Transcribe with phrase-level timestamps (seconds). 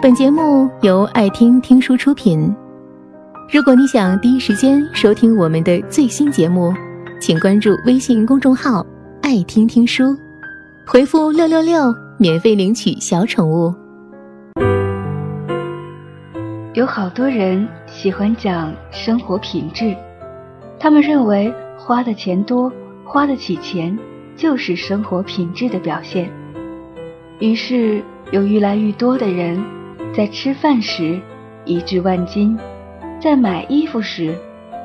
[0.00, 2.54] 本节目由爱听听书出品。
[3.52, 6.72] 如果你想第一时间收听我们的最新节目，
[7.20, 8.86] 请关注微信公众号
[9.22, 10.16] “爱听听书”，
[10.86, 13.74] 回复“六六六”免费领取小宠物。
[16.74, 19.96] 有好多人喜欢讲生活品质，
[20.78, 22.72] 他们认为花的钱多、
[23.04, 23.98] 花得起钱
[24.36, 26.30] 就是生活品质的表现。
[27.40, 29.60] 于是有愈来愈多的人
[30.18, 31.20] 在吃饭时
[31.64, 32.58] 一掷万金，
[33.20, 34.34] 在买衣服时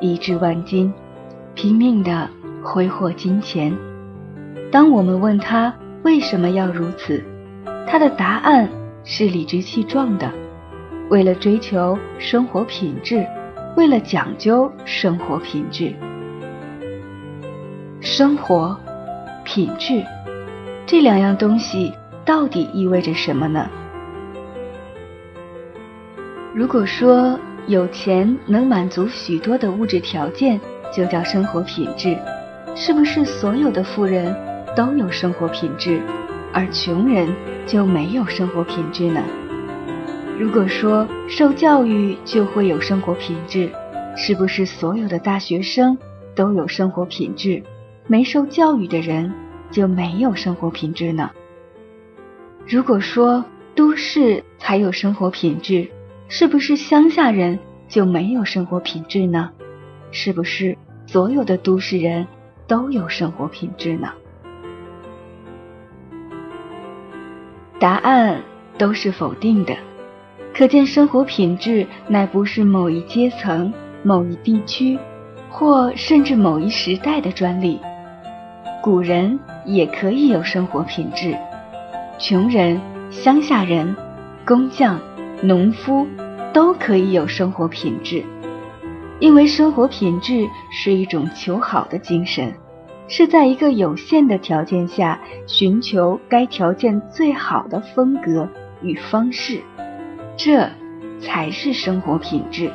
[0.00, 0.94] 一掷万金，
[1.54, 2.30] 拼命的
[2.62, 3.76] 挥霍金钱。
[4.70, 7.20] 当我们问他为什么要如此，
[7.84, 8.68] 他的答案
[9.02, 10.30] 是理直气壮的。
[11.10, 13.26] 为了追求生活品质，
[13.76, 15.92] 为了讲究生活品质，
[18.00, 18.78] 生活
[19.42, 20.00] 品质
[20.86, 21.92] 这两样东西
[22.24, 23.68] 到底意味着什么呢？
[26.54, 30.60] 如果说有钱能满足许多的物质条件，
[30.94, 32.16] 就叫生活品质，
[32.76, 34.32] 是不是所有的富人
[34.76, 36.00] 都有生活品质，
[36.52, 37.28] 而穷人
[37.66, 39.20] 就没有生活品质呢？
[40.38, 43.68] 如果说受教育就会有生活品质，
[44.16, 45.98] 是不是所有的大学生
[46.36, 47.64] 都有生活品质？
[48.06, 49.32] 没受教育的人
[49.72, 51.32] 就没有生活品质呢？
[52.64, 53.44] 如果说
[53.74, 55.88] 都市才有生活品质，
[56.36, 59.50] 是不是乡下人就没有生活品质呢？
[60.10, 62.26] 是不是所有的都市人
[62.66, 64.08] 都有生活品质呢？
[67.78, 68.42] 答案
[68.76, 69.76] 都是否定的。
[70.52, 73.72] 可见，生活品质乃不是某一阶层、
[74.02, 74.98] 某一地区，
[75.48, 77.78] 或甚至某一时代的专利。
[78.82, 81.38] 古人也可以有生活品质，
[82.18, 82.80] 穷人、
[83.12, 83.94] 乡下人、
[84.44, 84.98] 工匠、
[85.40, 86.04] 农夫
[86.54, 88.24] 都可以有生活品质，
[89.18, 92.54] 因为生活品质是一种求好的精神，
[93.08, 98.48] 是在一个有限的条件下寻求该条件最好的风格
[98.80, 99.60] 与方式。
[100.36, 100.70] 这
[101.20, 102.70] 才是生活品质。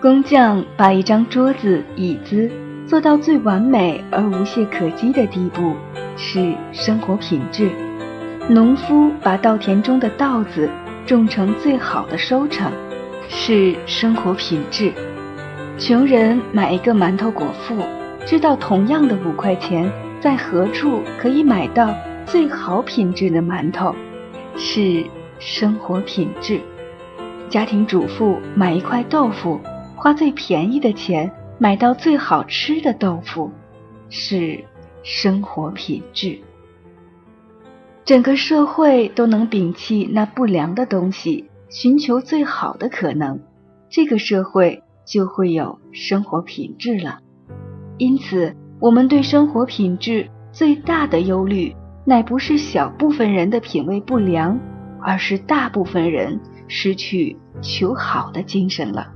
[0.00, 2.50] 工匠把一张桌子、椅子
[2.86, 5.74] 做到最完美而无懈可击的地步，
[6.16, 7.68] 是生活品质；
[8.50, 10.70] 农夫把稻田中的稻子
[11.04, 12.72] 种成最好的收成，
[13.28, 14.90] 是生活品质；
[15.78, 17.76] 穷人买一个馒头果腹，
[18.24, 21.94] 知道同样的五块钱在何处可以买到。
[22.24, 23.94] 最好品质的馒头
[24.54, 25.02] 是
[25.38, 26.60] 生活品质。
[27.48, 29.58] 家庭主妇买一块豆腐，
[29.96, 33.50] 花最便宜的钱买到最好吃的豆腐，
[34.10, 34.62] 是
[35.02, 36.38] 生活品质。
[38.08, 43.38] 整个社会都能摒弃那不良的东西，寻求最好的可能，
[43.90, 47.18] 这个社会就会有生活品质了。
[47.98, 51.76] 因此，我们对生活品质最大的忧虑。
[52.06, 54.58] 乃不是小部分人的品味不良，
[55.02, 59.12] 而是大部分人失去求好的精神了。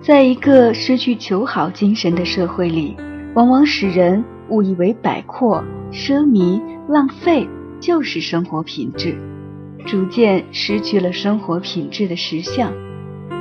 [0.00, 2.96] 在一个失去求好精神的社会里，
[3.34, 7.48] 往往使人误以为摆阔、奢靡、浪费
[7.80, 9.16] 就是生活品质，
[9.86, 12.72] 逐渐失去了生活品质的实相，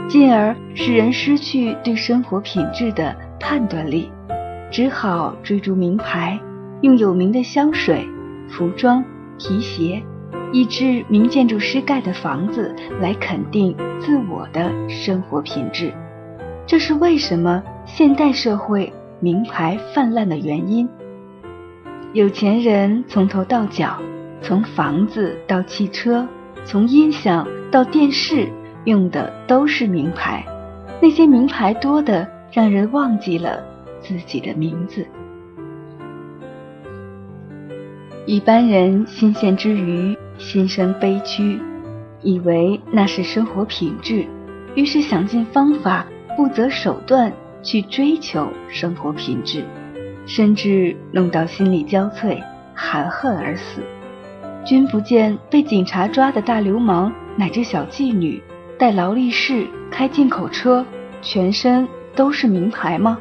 [0.08, 4.10] 进而使人失去对生活品质的判断力，
[4.72, 6.40] 只好追逐名牌。
[6.82, 8.08] 用有名的香水、
[8.48, 9.04] 服装、
[9.40, 10.04] 皮鞋，
[10.52, 15.92] 以致名建筑师盖的房子来肯定自我的生活品质，
[16.68, 20.88] 这是为什么现代社会名牌泛滥的原因。
[22.18, 24.02] 有钱人从头到脚，
[24.42, 26.28] 从房子到汽车，
[26.66, 28.50] 从音响到电视，
[28.86, 30.44] 用的都是名牌。
[31.00, 33.64] 那些名牌多的，让人忘记了
[34.02, 35.06] 自己的名字。
[38.26, 41.60] 一般人新鲜之余，心生悲屈，
[42.24, 44.26] 以为那是生活品质，
[44.74, 46.04] 于是想尽方法，
[46.36, 47.32] 不择手段
[47.62, 49.64] 去追求生活品质，
[50.28, 52.44] 甚至弄到心力交瘁，
[52.76, 53.82] 含恨而死。
[54.64, 58.44] 君不见被警察抓的大流氓乃至小妓女，
[58.78, 60.86] 戴劳力士，开进口车，
[61.22, 63.18] 全身都是名牌吗？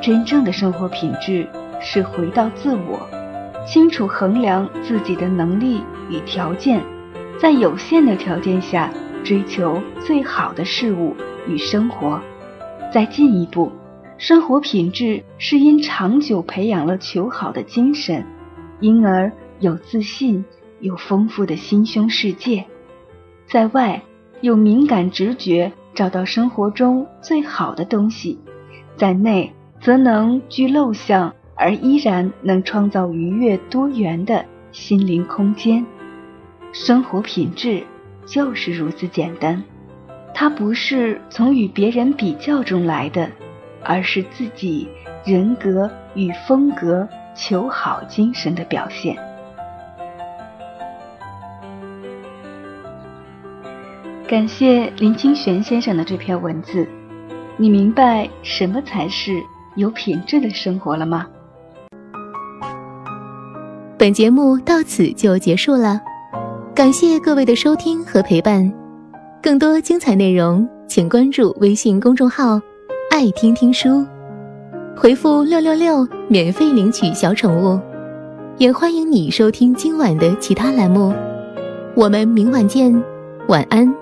[0.00, 1.46] 真正的生活品质
[1.78, 3.06] 是回到自我。
[3.66, 6.80] 清楚衡量自己的能力与条件，
[7.38, 8.90] 在有限的条件下
[9.22, 11.14] 追求最好的事物
[11.46, 12.18] 与生活。
[12.90, 13.70] 再进一步，
[14.20, 18.22] 生活品质是因长久培养了求好的精神，
[18.78, 20.44] 因而有自信，
[20.78, 22.66] 有丰富的心胸世界。
[23.46, 24.02] 在外
[24.42, 28.36] 有敏感直觉，找到生活中最好的东西；
[28.94, 35.86] 在内则能居陋相，而依然能创造愉悦多元的心灵空间。
[36.72, 37.82] 生活品质
[38.26, 39.64] 就是如此简单，
[40.34, 43.30] 它不是从与别人比较中来的，
[43.84, 44.88] 而是自己
[45.24, 49.16] 人格与风格求好精神的表现。
[54.28, 56.86] 感谢林清玄先生的这篇文字，
[57.56, 59.42] 你明白什么才是
[59.74, 61.26] 有品质的生活了吗？
[63.98, 66.00] 本节目到此就结束了，
[66.74, 68.72] 感谢各位的收听和陪伴。
[69.42, 72.60] 更多精彩内容，请关注微信公众号
[73.20, 74.02] “爱听听书”，
[74.96, 77.78] 回复“六六六”免费领取小宠物。
[78.56, 81.12] 也欢迎你收听今晚的其他栏目。
[81.94, 82.90] 我们明晚见，
[83.46, 83.94] 晚安。